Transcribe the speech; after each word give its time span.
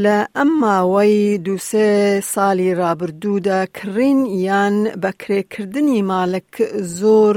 لە 0.00 0.18
ئەم 0.36 0.50
ماوەی 0.62 1.38
دووسێ 1.46 1.88
ساڵی 2.34 2.68
رابرردوودا 2.80 3.58
کڕین 3.76 4.18
یان 4.46 4.76
بەکرێکردنی 5.02 5.98
مالک 6.12 6.50
زۆر 6.98 7.36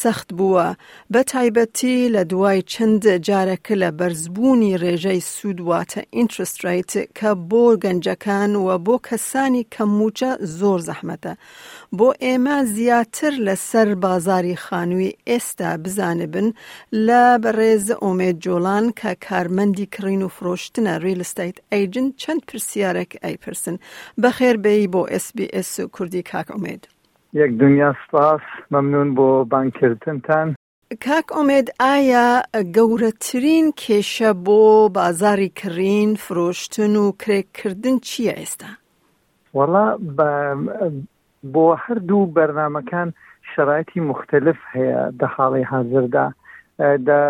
سەخت 0.00 0.28
بووە 0.38 0.68
بە 1.12 1.20
تایبەتی 1.32 2.10
لە 2.14 2.22
دوای 2.32 2.58
چند 2.72 3.02
جارەکە 3.28 3.74
لە 3.82 3.90
بەرزبوونی 3.98 4.78
ڕێژەی 4.82 5.20
سوودواتە 5.32 6.00
ئینترستریت 6.16 6.92
کە 7.18 7.30
بۆ 7.50 7.64
گەنجەکان 7.84 8.52
و 8.66 8.68
بۆ 8.86 8.94
کەسانی 9.08 9.68
کەموچە 9.74 10.30
زۆر 10.58 10.78
زەحمەتە 10.88 11.32
بۆ 11.98 12.08
ئێمە 12.24 12.56
زیاتر 12.74 13.32
لەسەر 13.46 13.88
بازاری 14.04 14.56
خانووی 14.64 15.16
ئێستا 15.28 15.70
بزانبن 15.82 16.46
لە 17.06 17.22
بەڕێز 17.42 17.86
ئۆمێ 18.02 18.30
جۆلان 18.44 18.84
کە 19.00 19.10
کارمەندی 19.26 19.90
کڕین 19.94 20.22
و 20.24 20.28
فرۆشتنە 20.36 20.94
ڕێلستیت 21.06 21.56
ئەیجن 21.72 22.06
چەند 22.22 22.40
پرسیارێک 22.48 23.12
ئەیپرسن 23.24 23.76
بەخێربێی 24.22 24.90
بۆ 24.94 25.02
SسBS 25.24 25.70
و 25.82 25.88
کوردی 25.96 26.22
کاک 26.30 26.48
ئومێد. 26.54 26.82
یەک 27.40 27.50
دنیا 27.62 27.90
سپاس 28.02 28.44
مەمنون 28.72 29.08
بۆ 29.16 29.28
بانکردنتان 29.52 30.48
کاک 31.06 31.26
ئۆمێد 31.36 31.68
ئایا 31.82 32.28
گەورەترین 32.76 33.66
کێشە 33.82 34.30
بۆ 34.46 34.60
بازاری 34.98 35.52
کڕین 35.60 36.10
فرۆشتن 36.24 36.92
و 37.02 37.04
کرێککردن 37.22 37.96
چییە 38.06 38.32
ئێستا؟ 38.40 38.70
وەڵا 39.56 39.86
بۆ 41.54 41.66
هەردوو 41.84 42.30
بەرنمەکان 42.36 43.08
شرایتی 43.52 44.00
مختلف 44.10 44.58
هەیە 44.74 45.00
دە 45.20 45.26
حاڵی 45.34 45.64
حاضردا 45.72 46.26
دە 47.08 47.20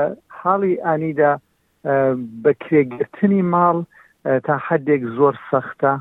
حاڵی 0.40 0.74
ئانیدا 0.84 1.32
بە 2.42 2.52
کرێگرتنی 2.62 3.42
ماڵ 3.52 3.78
تا 4.44 4.56
حدێک 4.68 5.02
زۆر 5.16 5.34
سەختە 5.50 5.92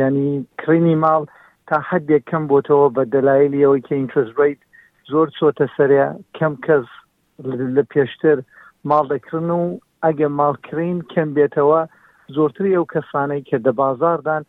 ینی 0.00 0.30
کرینی 0.62 0.96
ماڵ 1.04 1.22
تا 1.68 1.76
حدێک 1.90 2.22
کەم 2.30 2.42
بۆتەوە 2.52 2.86
بە 2.96 3.02
دەلایلیەوەی 3.14 3.82
کە 3.86 3.92
ئینترسیت 3.98 4.58
زۆر 5.12 5.26
چۆتە 5.38 5.66
سەریا 5.76 6.08
کەم 6.38 6.52
کەس 6.66 6.86
لە 7.76 7.82
پێشتر 7.92 8.36
ماڵ 8.90 9.04
دەکردن 9.12 9.50
و 9.60 9.78
ئەگە 10.04 10.28
ماڵکرین 10.40 10.98
کەم 11.12 11.28
بێتەوە 11.36 11.80
زۆرتری 12.36 12.76
ئەو 12.76 12.84
کەسانەی 12.94 13.42
کە 13.48 13.56
دە 13.66 13.72
بازاردان 13.80 14.42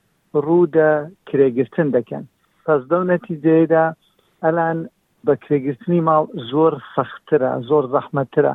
ڕوودە 0.45 0.91
کرێگرتن 1.27 1.87
دەکەن 1.97 2.23
پس 2.65 2.81
دەو 2.91 3.01
نەتیجەیەدا 3.11 3.85
ئەلان 4.43 4.77
بە 5.25 5.33
کرێگرتنی 5.43 6.01
ماڵ 6.09 6.25
زۆر 6.51 6.73
سەخترە 6.95 7.51
زۆر 7.69 7.83
زەحمەترە 7.93 8.53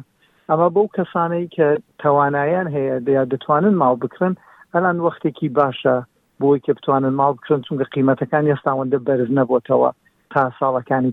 ئەمە 0.51 0.69
بەو 0.75 0.87
کەسانەی 0.97 1.47
کە 1.57 1.69
توانایان 2.03 2.67
هەیە 2.77 2.97
دەیا 3.07 3.23
دەتوانن 3.33 3.75
ماڵ 3.83 3.97
بکرن 4.05 4.35
هەلان 4.75 4.97
وەختێکی 5.01 5.49
باشە 5.59 5.97
بۆی 6.41 6.61
کە 6.67 6.71
بتوانن 6.73 7.15
ماڵ 7.21 7.33
بکەن 7.39 7.61
چونکە 7.67 7.85
قیمەتەکان 7.95 8.45
ئێستاوەندە 8.51 8.99
بەرز 9.07 9.29
نەبووتەوە 9.39 9.91
تا 10.33 10.43
ساڵەکانی 10.61 11.13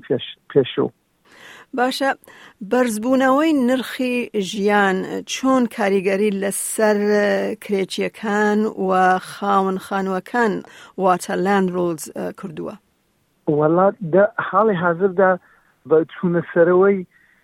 پێشوو. 0.51 0.89
باشە 1.77 2.09
بەرزبوونەوەی 2.71 3.53
نرخی 3.67 4.29
ژیان 4.49 4.95
چۆن 5.33 5.63
کاریگەری 5.77 6.31
لەسەر 6.41 6.97
کرێکیەکان 7.63 8.59
و 8.87 9.19
خاون 9.19 9.77
خانوەکان 9.87 10.53
واتە 11.03 11.31
لاند 11.45 11.69
ڕۆلز 11.75 12.03
کردووە 12.39 12.75
وڵات 13.59 13.95
حاڵی 14.47 14.75
حاضردا 14.83 15.31
بە 15.89 15.97
چوونەسەرەوەی 16.13 16.97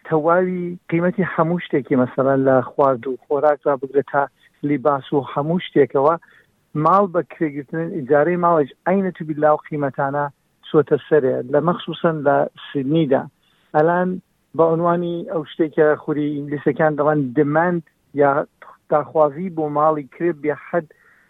تەواوی 0.07 0.77
قیمەتی 0.89 1.27
هەموو 1.33 1.59
شتێکی 1.65 1.95
مەسەرەن 2.01 2.39
لە 2.47 2.55
خوارد 2.69 3.03
و 3.07 3.17
خۆراکدا 3.25 3.73
بگرێت 3.81 4.05
تا 4.11 4.23
لیباس 4.67 5.13
و 5.13 5.23
هەموو 5.33 5.59
شتێکەوە 5.67 6.15
ماڵ 6.85 7.03
بە 7.13 7.21
کرێگرتن 7.31 7.87
ئیجارەی 7.97 8.41
ماڵێک 8.45 8.69
ئەینە 8.87 9.11
تو 9.17 9.21
بیلا 9.27 9.51
و 9.53 9.61
قیمەتانە 9.67 10.25
سۆتە 10.71 10.97
سەرێ 11.09 11.35
لە 11.53 11.59
مەخصوسن 11.67 12.15
لە 12.27 12.37
سیدنیدا 12.71 13.23
ئەلان 13.75 14.09
بە 14.57 14.63
عنوانی 14.73 15.17
ئەو 15.31 15.41
شتێکە 15.51 15.85
خوری 16.01 16.27
ئینگلیسەکان 16.37 16.91
دەڵەن 16.99 17.19
دمەند 17.35 17.83
یا 18.21 18.31
داخوازی 18.91 19.49
بۆ 19.57 19.65
ماڵی 19.77 20.05
کرێ 20.15 20.31
بێ 20.43 20.53
حد 20.67 20.85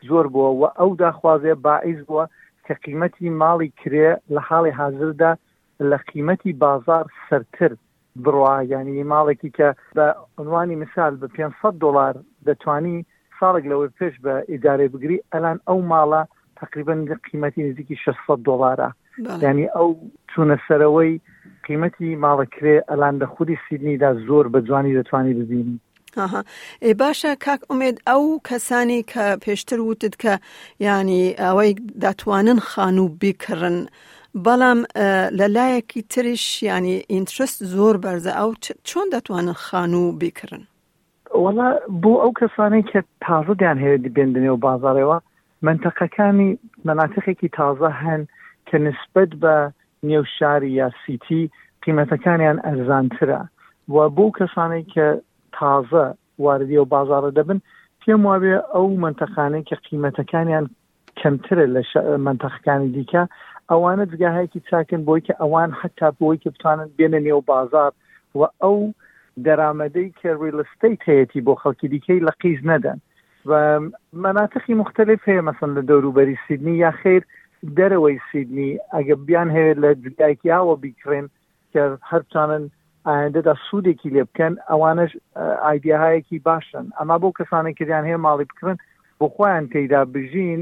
زۆر 0.08 0.26
بووە 0.34 0.52
و 0.62 0.64
ئەو 0.80 0.90
داخوازێ 1.04 1.54
باعیز 1.66 2.00
بووە 2.08 2.26
کە 2.66 2.74
قیمەتی 2.86 3.30
ماڵی 3.42 3.70
کرێ 3.82 4.10
لە 4.36 4.40
حاڵی 4.48 4.74
حاضردا 4.80 5.32
لە 5.90 5.98
قیمەتی 6.12 6.52
بازار 6.64 7.06
سەرتر 7.28 7.72
بڕوا 8.24 8.56
ینی 8.74 9.04
ماڵێکی 9.14 9.52
کە 9.58 9.70
بە 9.98 10.06
عنوانی 10.42 10.76
مثال 10.84 11.12
بە 11.22 11.28
500 11.28 11.74
دلار 11.84 12.16
دەتوانی 12.48 12.98
ساڵێک 13.40 13.64
لەوەی 13.72 13.94
پێش 14.00 14.14
بە 14.24 14.34
ئیدارێ 14.52 14.88
بگری 14.94 15.24
ئەلان 15.34 15.58
ئەو 15.68 15.80
ماڵە 15.92 16.22
تقریبن 16.62 17.00
قیمەتی 17.28 17.62
نزیکی 17.68 17.96
600 18.06 18.40
دلارە 18.48 18.90
ینی 19.44 19.68
ئەو 19.78 19.90
چونە 20.32 20.58
سەرەوەی 20.68 21.14
قیمەتی 21.68 22.20
ماڵەکرێ 22.26 22.76
ئەلان 22.90 23.16
لە 23.22 23.28
خودی 23.34 23.58
سیدنیدا 23.66 24.10
زۆر 24.28 24.46
بە 24.54 24.60
جوانی 24.68 24.96
دەتوانانی 25.02 25.34
ببینی 25.40 25.78
ئێ 26.86 26.92
باشە 27.02 27.32
کاک 27.46 27.62
ئومێد 27.70 27.98
ئەو 28.10 28.24
کەسانی 28.50 29.02
کە 29.12 29.26
پێشتر 29.44 29.80
وتت 29.82 30.14
کە 30.24 30.34
ینی 30.90 31.24
ئەوەی 31.44 31.72
دەتوانن 32.06 32.60
خان 32.70 32.96
و 33.00 33.06
بیکردن 33.22 33.78
بەڵام 34.46 34.80
لەلایەکی 35.40 36.02
تریش 36.14 36.46
ینی 36.70 36.96
ئینترست 37.14 37.58
زۆر 37.76 37.96
بەرزە 38.04 38.32
ئەو 38.40 38.50
چۆن 38.90 39.08
دەتوانن 39.16 39.58
خان 39.66 39.92
و 39.94 40.04
بیکردن 40.22 40.64
وەڵا 41.46 41.68
بۆ 42.04 42.12
ئەو 42.22 42.32
کەسانەی 42.42 42.84
کە 42.92 43.00
تازەدیان 43.26 43.78
هەیە 43.84 43.98
دیبێندنێ 44.06 44.50
و 44.52 44.62
بازارەوە 44.66 45.18
منتەقەکانی 45.68 46.50
مناتخێکی 46.88 47.50
تازە 47.58 47.90
هەن 48.04 48.22
کە 48.68 48.76
نسبت 48.88 49.30
بە 49.42 49.56
نێو 50.10 50.24
شاری 50.38 50.72
یا 50.80 50.88
سیتی 51.04 51.44
قیمەتەکانیان 51.84 52.58
ئەرزانترە 52.66 53.42
و 53.96 53.98
بۆ 54.18 54.26
کەسانەی 54.38 54.86
کە 54.94 55.08
تازە 55.58 56.06
واردی 56.46 56.78
و 56.82 56.86
بازارە 56.94 57.30
دەبن 57.38 57.60
پێم 58.02 58.22
وابێ 58.30 58.56
ئەو 58.74 58.88
منتەخانەی 59.06 59.68
کە 59.70 59.76
قیمەتەکانیان 59.88 60.66
کەمترە 61.20 61.66
لە 61.76 61.82
منتەخەکانی 62.28 62.90
دیکە 62.96 63.24
ئەوانە 63.72 64.06
جگاهەیەکی 64.12 64.60
چاکن 64.70 65.02
بۆی 65.08 65.22
کە 65.28 65.34
ئەوان 65.42 65.72
حتا 65.82 66.08
بۆی 66.22 66.38
کە 66.44 66.50
بتوانن 66.54 66.90
بێنە 66.98 67.20
نێو 67.28 67.42
بازار 67.52 67.92
و 68.40 68.42
ئەو 68.62 68.78
دەرامەدەی 69.46 70.14
کێڕیلستەی 70.22 70.96
تەیەتی 71.06 71.44
بۆ 71.48 71.54
خەڵکی 71.62 71.88
دیکەی 71.94 72.20
لە 72.28 72.32
قیز 72.42 72.60
نەدەن 72.72 73.00
و 73.50 73.82
مناتقی 74.24 74.74
مختلف 74.82 75.20
هەیە 75.30 75.44
مەسن 75.48 75.70
لە 75.78 75.82
دەوروبەری 75.90 76.38
سیدنی 76.48 76.76
یا 76.84 76.92
خیر 77.02 77.22
دەرەوەی 77.78 78.18
سیدنی 78.32 78.72
ئەگە 78.94 79.16
بیان 79.28 79.50
هەیە 79.58 79.74
لە 79.84 79.90
جدایکی 80.04 80.50
ئاوە 80.56 80.76
بیکرێن 80.84 81.28
کە 81.74 81.84
هەرچانن 82.12 82.64
ئاهندەدا 83.08 83.54
سوودێکی 83.72 84.10
لێ 84.14 84.24
بکەن 84.30 84.54
ئەوانش 84.70 85.12
ئایدیاهایەکی 85.66 86.38
باشن 86.48 86.86
ئەما 87.00 87.18
بۆ 87.22 87.30
کەسانە 87.38 87.72
کردیان 87.80 88.06
هەیە 88.10 88.20
ماڵی 88.26 88.46
بکردن 88.50 88.78
بۆ 89.20 89.26
خۆیان 89.36 89.66
تێدا 89.74 90.02
بژین 90.14 90.62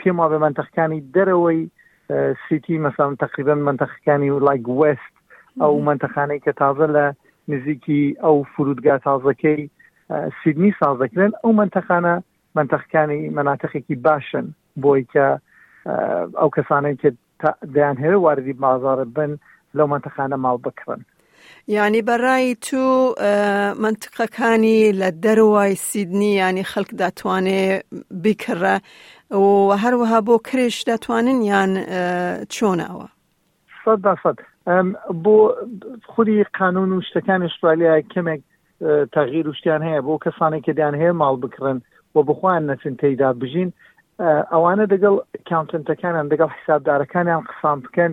پێم 0.00 0.16
وابێ 0.20 0.38
منتەخەکانی 0.46 1.00
دەرەوەی 1.16 1.60
سیتی 2.48 2.78
مەسا 2.84 3.06
تقریبا 3.24 3.54
منتەخەکانی 3.68 4.30
لایک 4.48 4.66
وست 4.80 5.14
ئەو 5.60 5.74
منتەخانەی 5.88 6.40
کە 6.44 6.52
تازە 6.60 6.88
لە 6.96 7.06
نزیکی 7.48 8.16
ئەو 8.24 8.42
فرودگا 8.56 8.98
تازەکەی 9.04 9.62
سیدنی 10.44 10.70
سازدەکرێن 10.80 11.32
ئەو 11.42 11.52
منتەخانە 11.60 12.14
منتەخەکانی 12.58 13.20
مناتەخێکی 13.38 13.96
باشن 14.06 14.46
بۆی 14.84 15.02
کە 15.12 15.26
ئەو 16.40 16.50
کەسانەی 16.56 16.96
کە 17.00 17.08
دەیان 17.74 17.96
هەیە 18.02 18.16
واردی 18.24 18.52
بازارە 18.60 19.06
بن 19.16 19.32
لەو 19.76 19.86
منتەخانە 19.92 20.36
ماڵ 20.44 20.56
بکڕن 20.66 21.00
ینی 21.68 22.02
بەڕای 22.08 22.54
تو 22.60 22.82
منتقەکانی 23.82 24.92
لە 25.00 25.08
دەروای 25.24 25.74
سیدنی 25.76 26.32
ینی 26.40 26.64
خەک 26.72 26.88
دەتوانێ 27.02 27.62
بیکڕە 28.24 28.76
و 29.36 29.48
هەروەها 29.82 30.20
بۆ 30.28 30.36
کرێش 30.48 30.76
دەتوانن 30.90 31.38
یان 31.52 31.72
چۆناوە؟ 32.54 33.06
بۆ 35.22 35.54
خودی 36.06 36.44
قانون 36.44 36.92
و 36.92 37.00
شتەکان 37.00 37.42
استرالیا 37.46 38.00
کەمێک 38.12 38.40
تاغیر 39.12 39.48
وشتیان 39.48 39.82
هەیە 39.88 40.00
بۆ 40.06 40.14
کەسانێک 40.24 40.62
کە 40.66 40.72
دیان 40.78 40.94
هەیە 41.00 41.12
ماڵ 41.20 41.36
بکڕن 41.44 41.78
و 42.14 42.18
بخواان 42.28 42.62
نەچن 42.70 42.94
تێدا 43.00 43.30
بژین 43.42 43.70
ئەوانە 44.52 44.84
دەگەڵ 44.92 45.14
کاونتنتەکانیان 45.50 46.26
دەگەڵ 46.32 46.50
حسابدارەکانیان 46.58 47.42
قسان 47.50 47.78
بکەن 47.84 48.12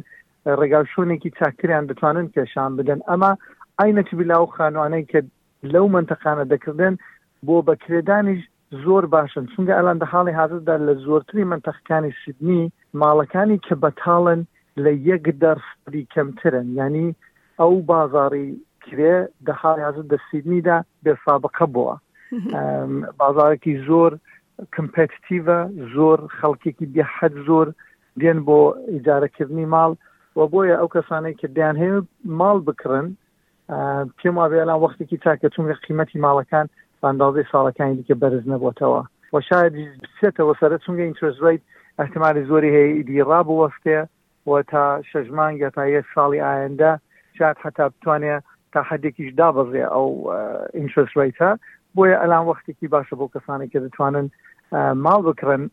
ڕێگاوشونێکی 0.59 1.30
چاکریان 1.39 1.83
دەتوانن 1.89 2.27
کێشان 2.36 2.71
بدەن 2.80 3.00
ئەما 3.09 3.31
ئاینەتی 3.80 4.13
بلاو 4.19 4.45
خانوانەی 4.57 5.06
کە 5.12 5.19
لەو 5.74 5.86
منتەقانە 5.95 6.45
دەکردن 6.54 6.94
بۆ 7.47 7.56
بەکرێدانیش 7.68 8.42
زۆر 8.83 9.04
باشن 9.15 9.44
چونگە 9.51 9.74
ئەلان 9.77 9.97
دە 10.01 10.06
حاڵی 10.12 10.33
حازدا 10.39 10.75
لە 10.88 10.94
زۆرتری 11.06 11.50
منتەخەکانی 11.54 12.12
سیدنی 12.21 12.63
ماڵەکانی 13.01 13.57
کە 13.68 13.75
بەتاڵن 13.83 14.42
لە 14.79 14.91
یەک 15.09 15.23
دەرفری 15.44 16.07
کەمترن 16.15 16.68
ینی 16.79 17.07
ئەو 17.59 17.73
بازاری 17.91 18.47
کرێ 18.85 19.15
دەها 19.47 19.71
یازت 19.85 20.07
دە 20.13 20.18
سیدنیدا 20.31 20.77
بێسابقە 21.03 21.65
بووە 21.73 21.95
بازارێکی 23.21 23.73
زۆر 23.88 24.12
کمپتیڤە 24.75 25.59
زۆر 25.95 26.19
خەڵکێکی 26.38 26.85
بێحد 26.94 27.33
زۆر 27.47 27.68
دێن 28.21 28.39
بۆ 28.47 28.59
ئیجارەکردنی 28.94 29.68
ماڵ 29.73 29.91
و 30.38 30.39
بۆیە 30.51 30.75
ئەو 30.79 30.89
کەسانەی 30.95 31.38
کردیان 31.41 31.75
هەیە 31.81 31.97
ماڵ 32.39 32.57
بکڕن 32.68 33.07
پێم 34.18 34.35
وابێلان 34.38 34.79
وەختێکی 34.83 35.18
تاکە 35.25 35.47
چونگە 35.53 35.75
قیمەتی 35.85 36.21
ماڵەکان 36.25 36.68
ئەندازەی 37.03 37.50
ساڵەکانی 37.53 37.97
دیکە 38.00 38.15
بەرز 38.21 38.44
نەبووتەوە 38.51 39.01
و 39.33 39.35
شاید 39.50 39.73
بچێتەوە 40.01 40.53
سەر 40.59 40.71
چونگە 40.85 41.03
ئینترسیت 41.07 41.62
احتمالی 42.01 42.47
زۆری 42.50 42.73
هەیە 42.75 42.89
ئیدی 42.95 43.23
ڕابوەستەیە 43.29 44.03
و 44.48 44.62
تا 44.62 45.02
شش 45.02 45.26
مانگە 45.30 45.72
تا 45.76 45.84
یەک 45.88 46.06
ساڵی 46.16 46.42
ئاەندا 46.42 47.00
شاد 47.38 47.58
حتا 47.62 47.90
بتوانێت 47.90 48.44
تا 48.74 48.82
حدێکیش 48.90 49.30
دابەزێ 49.40 49.84
ئەو 49.94 50.10
ئینشسریتە 50.78 51.50
بۆیە 51.96 52.16
ئەلان 52.22 52.44
وەختێکی 52.50 52.88
باشە 52.94 53.16
بۆ 53.20 53.26
کەسانی 53.34 53.70
کە 53.72 53.80
دەتوانن 53.86 54.28
ماڵ 55.06 55.20
بکرن 55.30 55.64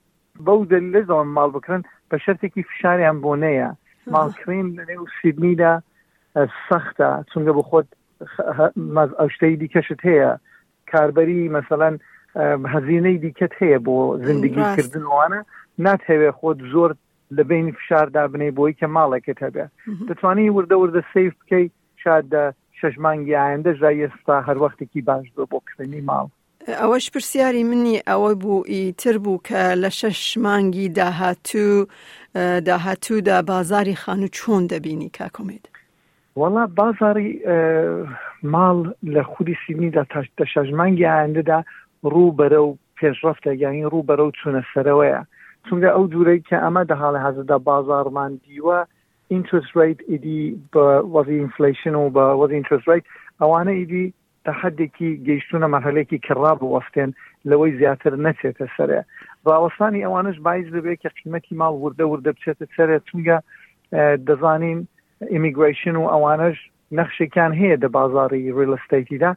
بەو 0.47 0.59
لەزەوە 0.95 1.25
ماڵ 1.39 1.51
بکرن 1.57 1.83
بە 2.11 2.17
شەرێکی 2.25 2.63
فشاریان 2.71 3.17
بۆ 3.25 3.33
نەیە 3.45 3.71
ماڵکرین 4.15 4.67
لەنێو 4.79 5.05
سیدنیدا 5.23 5.73
سەختە 6.69 7.09
چونگە 7.31 7.53
بە 7.59 7.63
خۆت 7.69 7.89
ئەوشتەی 9.21 9.55
دیکەشت 9.63 10.01
هەیە 10.09 10.31
کاربەری 10.93 11.49
مثلەن 11.57 11.95
هەزینەی 12.75 13.19
دیکەت 13.25 13.53
هەیە 13.61 13.79
بۆ 13.87 13.97
زندگیکردنوانە 14.29 15.41
ناتهوێ 15.87 16.31
خۆت 16.41 16.59
زۆر 16.73 16.91
لە 17.31 17.43
بینی 17.45 17.73
فشاردا 17.73 18.29
بنێ 18.33 18.51
بۆی 18.59 18.73
کە 18.81 18.87
ماڵێکت 18.97 19.39
هەبێ 19.47 19.67
دەتوانی 20.09 20.49
وردە 20.57 20.77
وردە 20.83 21.03
سیف 21.13 21.33
بکەی 21.41 21.67
شاددا 22.05 22.45
شش 22.81 22.95
مانگی 23.05 23.35
ئاەندە 23.41 23.71
ژای 23.81 24.03
ئێستا 24.07 24.37
هەروەختێکی 24.49 25.01
باش 25.09 25.27
بۆ 25.37 25.43
بۆ 25.51 25.59
کردنی 25.69 26.03
ماڵ 26.11 26.27
ئەوەش 26.81 27.05
پرسیاری 27.13 27.65
منی 27.71 27.97
ئەوەی 28.09 28.37
بوو 28.43 28.67
ئیتر 28.75 29.17
بوو 29.25 29.41
کە 29.49 29.61
لە 29.83 29.91
شەش 30.01 30.21
مانگی 30.45 30.89
داهاتوو 30.89 31.87
داهاتوودا 32.69 33.43
بازاری 33.43 33.95
خان 34.03 34.21
و 34.25 34.29
چۆن 34.37 34.63
دەبینی 34.73 35.11
کاکۆمێت 35.19 35.65
وڵا 36.41 36.65
بازاری 36.81 37.31
ماڵ 38.55 38.79
لە 39.15 39.23
خودی 39.33 39.57
سیدنیدا 39.67 40.03
تاشتە 40.13 40.45
شەژمانگی 40.53 41.07
ئاەندەدا 41.13 41.59
ڕوو 42.13 42.37
بەرە 42.39 42.61
و 42.69 42.77
پێشڕفتە 42.99 43.51
یانی 43.63 43.89
ڕوو 43.93 44.07
بەرە 44.09 44.23
و 44.25 44.31
چونە 44.39 44.63
سەرەوەیە 44.73 45.21
چونکە 45.69 45.89
ئەو 45.97 46.05
جوورەی 46.13 46.41
کە 46.49 46.57
ئەمە 46.65 46.83
دەهاڵە 46.93 47.21
حەزدا 47.27 47.57
بازارمان 47.69 48.33
دیوە 48.45 48.79
interest 49.39 49.71
rate 49.81 50.01
ئیدی 50.13 50.43
بە 50.75 50.87
وەزی 51.15 51.39
inflation 51.47 51.95
و 52.01 52.11
بە 52.17 52.25
وەزی 52.41 52.59
interest 52.63 52.87
rate 52.91 53.07
ئەوانە 53.41 53.73
ئیدی 53.81 54.07
تا 54.45 54.53
حدێکی 54.63 55.11
گەیشتونە 55.27 55.67
مەحلێکی 55.77 56.19
کڕاب 56.27 56.59
وەستێن 56.73 57.11
لەوەی 57.51 57.73
زیاتر 57.81 58.13
نەچێتە 58.27 58.67
سرە 58.77 59.01
ڕاوەستانی 59.49 60.05
ئەوانش 60.07 60.39
باعث 60.47 60.67
دەبێت 60.77 60.99
کە 61.03 61.11
قیمەتی 61.19 61.55
ماڵ 61.61 61.75
وردە 61.85 62.05
وردە 62.13 62.31
بچێتە 62.37 62.67
سرە 62.77 62.97
چونگە 63.09 63.37
دەزانین 64.29 64.79
ئیمیگریشن 65.35 65.97
و 65.99 66.05
ئەوانش 66.13 66.57
نەخشێکیان 66.99 67.53
هەیە 67.61 67.77
دە 67.83 67.89
بازاری 67.97 68.53
ریلستیتیدا 68.61 69.31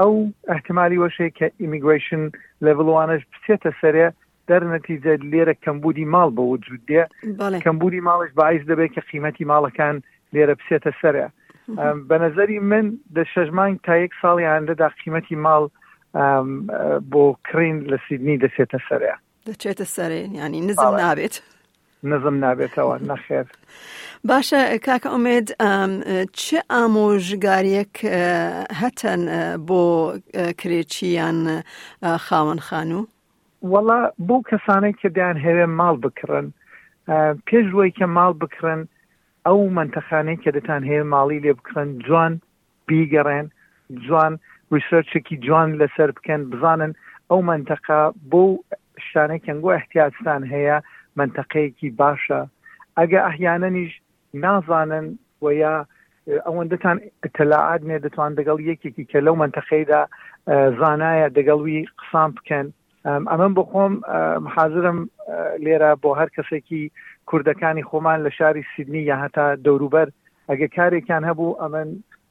ئەو 0.00 0.14
احتمالی 0.54 1.00
وەشەیە 1.04 1.30
کە 1.38 1.46
ئیمیگریشن 1.64 2.22
لەڤڵوانش 2.64 3.22
بچێتە 3.32 3.70
سرە 3.80 4.06
دەرنەتیجە 4.50 5.14
لێرە 5.32 5.54
کەمبودی 5.64 6.06
ماڵ 6.14 6.28
بە 6.36 6.42
وجود 6.52 6.80
دێ 6.90 7.02
کەمبودی 7.64 8.00
ماڵش 8.08 8.30
باعیس 8.40 8.62
دەبێت 8.70 8.90
کە 8.96 9.02
قیمەتی 9.10 9.44
ماڵەکان 9.52 9.96
لێرە 10.34 10.54
بسێتە 10.60 10.90
سرە 11.00 11.26
بە 12.08 12.16
نظری 12.24 12.58
من 12.70 12.86
دە 13.16 13.22
شەژمان 13.32 13.70
تا 13.86 13.94
یەک 14.04 14.12
ساڵی 14.22 14.46
هەندەدا 14.54 14.88
قیمەتی 15.00 15.36
ماڵ 15.46 15.64
بۆ 17.12 17.24
کرین 17.46 17.76
لە 17.90 17.98
سیدنی 18.06 18.36
دەسێتە 18.44 18.78
سرەیە 18.88 19.16
دەچێتە 19.48 19.86
سەرێن 19.96 20.30
ینی 20.42 20.60
نزم 20.68 20.94
نابێت 21.04 21.34
نزم 22.10 22.36
نابێتەوە 22.44 22.96
نەخێر 23.10 23.46
باشە 24.28 24.60
کاکە 24.86 25.08
ئومێد 25.14 25.48
چه 26.40 26.58
ئامۆژگاریەک 26.74 27.94
هەتەن 28.80 29.20
بۆ 29.68 29.82
کرێچیان 30.60 31.38
خاوەن 32.26 32.60
خان 32.68 32.90
و 32.98 33.06
وڵا 33.72 33.98
بۆ 34.30 34.36
کەسانەی 34.48 34.94
کە 35.00 35.08
دیان 35.18 35.36
هەوێ 35.46 35.66
ماڵ 35.80 35.94
بکڕن 36.04 36.46
پێشوەی 37.50 37.92
کە 37.98 38.06
ماڵ 38.16 38.32
بکڕن 38.42 38.80
ئەو 39.48 39.60
منتەخانەی 39.78 40.38
کە 40.42 40.50
دەتان 40.56 40.82
هەیە 40.90 41.04
ماڵی 41.14 41.42
لێ 41.44 41.52
بکڕن 41.60 41.88
جوان 42.06 42.32
بیگەڕێن 42.88 43.46
جوان 44.06 44.32
ریسەرچێکی 44.74 45.36
جوان 45.46 45.68
لەسەر 45.80 46.10
بکەن 46.18 46.40
بزانن 46.52 46.92
ئەو 47.30 47.40
منتەقا 47.50 48.02
بۆ 48.32 48.42
شتانەی 49.06 49.44
کەنگۆ 49.46 49.70
احتیاجستان 49.78 50.42
هەیە 50.52 50.76
منتەقەیەکی 51.20 51.88
باشە 52.00 52.40
ئەگە 52.98 53.20
ئەحیانەنیش 53.26 53.92
نازانن 54.44 55.06
و 55.42 55.46
یا 55.64 55.74
ئەوەندەتان 56.46 56.96
تەلاعات 57.36 57.82
نێ 57.88 57.98
دەتوان 58.04 58.32
دەگەڵ 58.38 58.58
یەکێکی 58.70 59.04
کە 59.10 59.18
لەو 59.26 59.34
منتەخەیدا 59.42 60.00
زانایە 60.80 61.28
دەگەڵوی 61.36 61.80
قسان 62.00 62.30
بکەن 62.38 62.66
ئەمەم 63.10 63.52
بۆ 63.56 63.62
خۆم 63.72 63.92
حاضرم 64.54 64.98
لێرە 65.64 65.90
بۆ 66.02 66.10
هەر 66.20 66.28
کەسێکی 66.36 66.82
کوردەکانی 67.28 67.86
خۆمان 67.90 68.18
لە 68.26 68.30
شاری 68.38 68.62
سیدنی 68.72 69.02
یا 69.10 69.16
هەتا 69.24 69.46
دەوروبەر 69.66 70.08
ئەگە 70.48 70.68
کارێکیان 70.76 71.22
هەبوو 71.30 71.58
ئەمن 71.62 71.88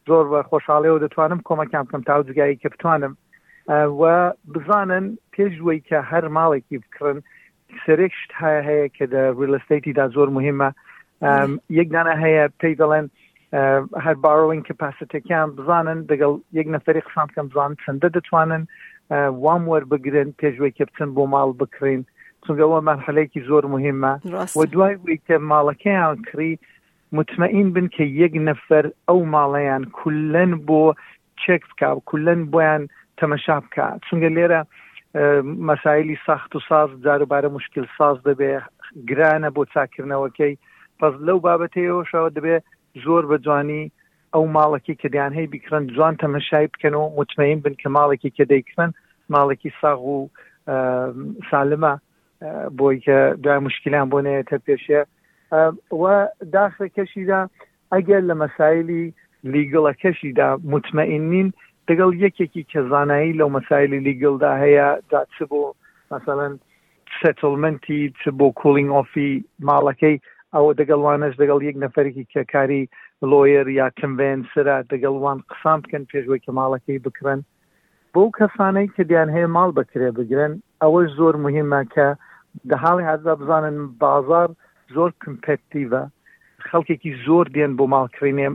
زۆر 0.09 0.25
بە 0.33 0.39
خۆشحاڵەوە 0.49 1.01
دەتوانم 1.05 1.39
کۆمەکان 1.47 1.83
بکەم 1.85 2.03
تاو 2.07 2.21
جگایی 2.29 2.59
کە 2.61 2.69
بتوانم 2.73 3.13
و 3.99 4.03
بزانن 4.53 5.05
پێشوەی 5.35 5.79
کە 5.89 5.97
هەر 6.11 6.25
ماڵێکی 6.37 6.77
بکڕن 6.83 7.19
سرێک 7.85 8.13
شت 8.19 8.31
هەیە 8.41 8.61
هەیە 8.69 8.87
کە 8.97 9.05
دە 9.13 9.21
ریلستیتیدا 9.41 10.05
زۆر 10.15 10.29
مهمە 10.37 10.69
یەکدانە 11.79 12.13
هەیە 12.23 12.45
پێی 12.61 12.75
دەڵێن 12.81 13.07
هەر 14.05 14.15
باڕۆین 14.25 14.61
کە 14.67 14.73
پاسەتەکان 14.81 15.47
بزانن 15.57 15.99
دەگەڵ 16.11 16.33
یەک 16.59 16.67
نەفری 16.75 17.01
قسان 17.05 17.25
بکەم 17.29 17.47
بزانن 17.51 17.75
چنددە 17.83 18.09
دەتوانن 18.17 18.63
وام 19.11 19.63
وەربگرن 19.69 20.31
پێشوەی 20.41 20.73
کە 20.77 20.83
بچن 20.89 21.09
بۆ 21.15 21.23
ماڵ 21.33 21.49
بکرین 21.61 22.01
چونگەوە 22.43 22.77
مەرحلەیەکی 22.87 23.45
زۆر 23.49 23.63
مهمە 23.73 24.13
و 24.59 24.65
دوای 24.73 24.95
وی 25.05 25.19
کە 25.27 25.35
ماڵەکەیان 25.51 26.15
کری 26.29 26.51
متمەئین 27.17 27.67
بن 27.75 27.87
کە 27.95 28.03
یەک 28.21 28.33
نەفەر 28.47 28.85
ئەو 29.07 29.19
ماڵەیان 29.35 29.83
کولەن 29.99 30.51
بۆ 30.67 30.83
چێک 31.41 31.61
بکە 31.71 31.89
و 31.95 31.99
کولەن 32.09 32.41
بۆیان 32.53 32.81
تەمەشا 33.19 33.57
بکە 33.65 33.85
چونگە 34.05 34.29
لێرە 34.35 34.61
مەسایلی 35.69 36.17
ساخت 36.27 36.51
و 36.55 36.59
ساز 36.69 36.89
جاروبارە 37.05 37.49
مشکل 37.57 37.85
ساز 37.97 38.17
دەبێ 38.27 38.51
گرانە 39.09 39.49
بۆ 39.55 39.61
چاکردنەوەکەی 39.73 40.53
پس 40.99 41.13
لەو 41.25 41.37
بابەتەوەشەوە 41.45 42.29
دەبێ 42.37 42.55
زۆر 43.03 43.23
بە 43.29 43.37
جوانی 43.45 43.83
ئەو 44.35 44.45
ماڵێکی 44.57 44.95
کە 45.01 45.07
دیان 45.13 45.31
هەیە 45.37 45.49
بیکرن 45.53 45.83
جوان 45.95 46.13
تەمەشای 46.23 46.67
بکەنەوە 46.73 47.07
مطمئین 47.19 47.59
بن 47.63 47.75
کە 47.81 47.87
ماڵێکی 47.97 48.29
کە 48.37 48.43
دەیکرن 48.51 48.91
ماڵێکی 49.33 49.69
ساغ 49.81 50.01
و 50.15 50.19
سالمە 51.49 51.93
بۆی 52.77 52.97
کە 53.05 53.17
دوای 53.43 53.59
مشکیلان 53.65 54.07
بۆ 54.11 54.17
نێتە 54.25 54.57
پێشە 54.65 55.01
و 56.01 56.03
داخەکەشیدا 56.53 57.39
ئەگەر 57.93 58.21
لە 58.29 58.35
مەسایلی 58.43 59.05
لیگڵەکەشیدا 59.53 60.49
مطمئنین 60.73 61.47
دەگەڵ 61.89 62.11
یەکێکی 62.25 62.63
کە 62.71 62.79
زانایی 62.91 63.37
لەو 63.39 63.49
مەسایلی 63.57 64.03
لیگڵدا 64.07 64.51
هەیە 64.63 64.87
دا 65.11 65.21
چ 65.35 65.37
بۆ 65.51 65.61
مثلا 66.13 66.47
سەتلمنتی 67.21 68.01
چ 68.21 68.23
بۆ 68.39 68.47
کولینگ 68.61 68.89
ئۆفی 68.95 69.31
ماڵەکەی 69.69 70.17
ئەوە 70.55 70.71
دەگەڵوانش 70.79 71.33
دەگەڵ 71.41 71.59
یەک 71.69 71.77
نەفەرێکی 71.85 72.25
کە 72.33 72.41
کاری 72.53 72.83
لۆیر 73.31 73.67
یا 73.79 73.85
کنڤێنسرە 73.99 74.75
دەگەڵوان 74.91 75.37
قسان 75.49 75.77
بکەن 75.83 76.03
پێشوەی 76.11 76.43
کە 76.45 76.51
ماڵەکەی 76.59 77.03
بکرن 77.07 77.39
بۆ 78.13 78.23
کەسانەی 78.37 78.87
کە 78.95 79.03
دیان 79.09 79.29
هەیە 79.35 79.47
ماڵ 79.57 79.69
بکرێ 79.79 80.09
بگرن 80.19 80.53
ئەوەش 80.83 81.09
زۆر 81.19 81.35
مهمە 81.45 81.81
کە 81.93 82.07
دەهاڵی 82.69 83.07
حزا 83.09 83.33
بزانن 83.41 83.77
بازار 84.03 84.49
زۆر 84.95 85.09
کمپتیڤە 85.23 86.03
خەڵکێکی 86.67 87.11
زۆر 87.25 87.45
دێن 87.55 87.71
بۆ 87.79 87.85
ماڵکرێنێ 87.93 88.47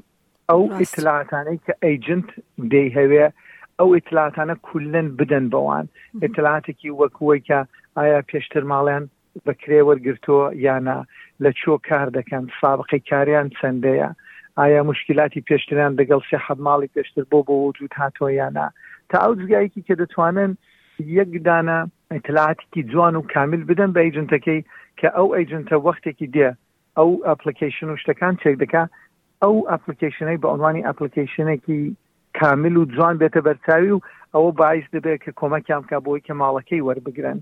ئەو 0.51 0.63
ئیتلاعاتانەی 0.81 1.59
کە 1.67 1.73
ئەیجنت 1.85 2.29
دەی 2.73 2.89
هەوێ 2.99 3.27
ئەو 3.79 3.89
ئیتلاعاتانە 3.97 4.55
کولن 4.69 5.07
بدەن 5.21 5.45
بەوان 5.53 5.85
ئیتلاعاتێکی 6.25 6.91
وەکوی 7.01 7.41
کە 7.49 7.59
ئایا 7.97 8.21
پێشتر 8.31 8.65
ماڵیان 8.73 9.05
بەکرێ 9.47 9.81
وەرگرتووە 9.89 10.45
یانە 10.67 10.97
لە 11.43 11.51
چۆ 11.61 11.73
کار 11.89 12.09
دەکەن 12.19 12.45
سابقی 12.61 13.01
کاریان 13.11 13.49
چەندەیە 13.59 14.11
ئایا 14.61 14.83
مشکلاتی 14.91 15.45
پێشتران 15.51 15.93
دەگەڵ 16.01 16.21
سێ 16.29 16.37
حەب 16.47 16.59
ماڵی 16.67 16.91
پێشتر 16.97 17.25
بۆ 17.31 17.39
بۆ 17.49 17.55
وجود 17.67 17.93
هاتۆیانە 18.01 18.67
تا 19.11 19.17
ئەو 19.25 19.33
جگایکی 19.41 19.83
کە 19.89 19.95
دەتوانن 20.03 20.51
یەک 21.19 21.31
دانە 21.49 21.79
اطلاعاتێکی 22.19 22.83
جوان 22.93 23.15
و 23.17 23.23
کامل 23.35 23.63
بدەن 23.71 23.91
بە 23.95 24.01
ئەیجنتەکەی 24.05 24.61
کە 25.01 25.09
ئەو 25.17 25.29
ئەیجنتە 25.37 25.77
وەختێکی 25.87 26.27
دێ 26.37 26.51
ئەو 26.99 27.11
ئەپلیکیشن 27.27 27.89
و 27.91 28.01
شتەکان 28.03 28.35
چێک 28.43 28.55
دەکا 28.63 28.83
ئەو 29.43 29.55
ئەپلیکیشنەی 29.71 30.41
بە 30.43 30.49
ئەوانی 30.53 30.87
ئەپلیکیشنێکی 30.89 31.81
کامل 32.39 32.75
و 32.77 32.85
جوان 32.95 33.15
بێتە 33.23 33.41
بەرچاوی 33.47 33.93
و 33.95 34.03
ئەوە 34.35 34.51
باعیس 34.61 34.87
دەبێت 34.95 35.21
کە 35.25 35.33
کۆمەکیان 35.41 35.83
کا 35.91 35.99
بۆی 36.05 36.25
کە 36.27 36.33
ماڵەکەی 36.43 36.85
وەربگرن 36.87 37.39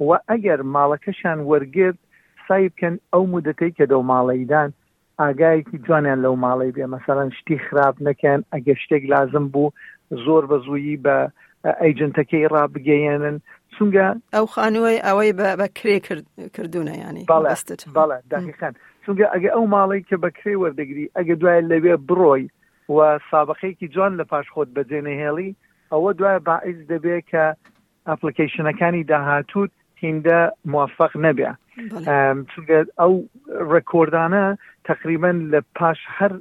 و 0.00 0.10
ئەگەر 0.30 0.60
ماڵەکەشان 0.76 1.38
وەرگرت 1.50 1.98
سای 2.46 2.64
بکەن 2.72 2.94
ئەو 3.12 3.22
مدەتەی 3.34 3.72
کە 3.78 3.84
دەو 3.92 4.02
ماڵەیدان 4.12 4.70
ئاگایەکی 5.22 5.76
جوانیان 5.86 6.18
لەو 6.24 6.34
ماڵی 6.44 6.72
بێ 6.76 6.86
مەسەەن 6.96 7.30
شتی 7.38 7.58
خراپ 7.64 7.96
نەکەن 8.08 8.40
ئەگە 8.52 8.74
شتێک 8.82 9.04
لازم 9.14 9.46
بوو 9.52 9.68
زۆر 10.24 10.42
بە 10.50 10.56
زوویی 10.64 11.00
بە 11.04 11.16
ئەیجنتەکەی 11.82 12.48
ڕابگەێنن 12.54 13.36
چونگە 13.74 14.06
ئەو 14.34 14.46
خانوی 14.54 14.96
ئەوەی 15.06 15.30
بە 15.60 15.66
کرێ 15.78 15.96
کردوونە 16.56 16.94
ینی 17.04 17.24
بەڵێ 17.32 17.52
دقیقەن 18.32 18.72
چونگە 19.04 19.26
ئەگە 19.34 19.50
ئەو 19.54 19.64
ماڵی 19.74 20.04
کە 20.08 20.16
بە 20.22 20.30
کرێ 20.38 20.54
وەردەگری 20.62 21.12
ئەگە 21.16 21.34
دوای 21.40 21.60
لەوێ 21.70 21.94
بڕۆی 22.08 22.44
و 22.96 23.18
سابقەیەکی 23.30 23.88
جوان 23.94 24.12
لە 24.20 24.24
پاش 24.30 24.46
خۆت 24.54 24.68
بەجێنە 24.76 25.12
هێڵی 25.22 25.50
ئەوە 25.92 26.10
دوای 26.18 26.38
باعیز 26.48 26.78
دەبێت 26.92 27.24
کە 27.30 27.44
ئەپلیکیشنەکانی 28.08 29.04
داهاتوت 29.12 29.70
هیندە 30.02 30.38
موفق 30.72 31.12
نەبێ 31.26 31.48
چونکە 32.52 32.78
ئەو 33.00 33.12
ڕکۆردانە 33.74 34.42
تقریبا 34.90 35.30
لە 35.52 35.60
پاش 35.78 35.98
هەر 36.18 36.32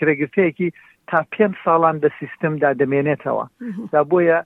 کرێگرتەیەکی 0.00 0.68
تا 1.08 1.18
پێ 1.32 1.46
ساڵان 1.64 1.96
لە 2.04 2.08
سیستمدا 2.20 2.70
دەمێنێتەوە 2.80 3.44
دا 3.92 4.00
بۆیە 4.10 4.38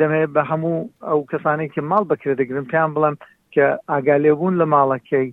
دەمێت 0.00 0.30
بە 0.36 0.42
هەموو 0.50 0.78
ئەو 1.08 1.20
کەسانێک 1.32 1.74
ماڵ 1.90 2.04
بەکردەگرن 2.10 2.66
پێیان 2.72 2.90
بڵم 2.96 3.16
کە 3.54 3.66
ئاگالێبوون 3.90 4.54
لە 4.60 4.66
ماڵەکەی 4.74 5.28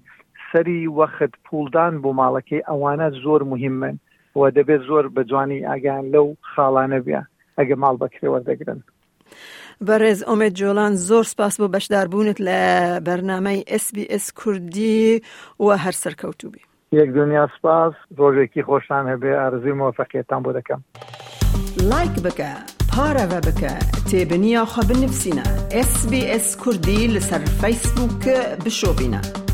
سەری 0.51 0.79
وەخت 0.97 1.33
پولدان 1.45 1.93
بۆ 2.03 2.09
ماڵەکەی 2.21 2.65
ئەوانە 2.69 3.07
زۆر 3.23 3.41
مهمن 3.53 3.95
و 4.37 4.51
دەبێت 4.57 4.81
زۆر 4.89 5.05
بە 5.15 5.21
جوانی 5.29 5.65
ئاگیان 5.69 6.05
لەو 6.13 6.27
خاڵانە 6.51 6.99
بیا 7.07 7.21
ئەگە 7.59 7.75
ماڵ 7.83 7.95
بەکرێوە 8.01 8.39
دەگرن 8.49 8.79
بەڕێز 9.88 10.20
ئۆمێت 10.27 10.53
جۆلان 10.60 10.94
زۆر 11.08 11.24
سپاس 11.32 11.53
بۆ 11.62 11.67
بەشداربوونت 11.74 12.38
لە 12.48 12.62
بەرنمەی 13.08 13.60
SسBS 13.84 14.25
کوردی 14.39 15.22
و 15.60 15.65
هەر 15.84 15.96
سەرکەوتوبی 16.03 16.63
یەک 17.00 17.10
دنیا 17.20 17.44
سپاس 17.58 17.94
ڕۆژێکی 18.20 18.62
خۆشان 18.70 19.05
هەبێ 19.13 19.32
ئارزی 19.41 19.74
مۆفەقێتان 19.82 20.41
بۆ 20.46 20.51
دەکەم 20.58 20.79
لایک 21.91 22.15
بکە 22.25 22.51
پارەوە 22.91 23.39
بکە 23.48 23.74
تێبنییاخوا 24.10 24.84
بنووسینە 24.89 25.46
SسBS 25.91 26.46
کوردی 26.63 27.12
لەسەر 27.17 27.41
فیسبووکە 27.60 28.38
بشۆبینە. 28.63 29.44